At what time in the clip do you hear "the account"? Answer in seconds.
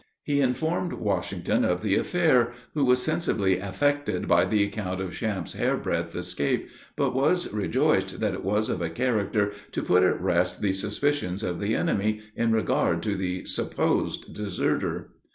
4.45-4.99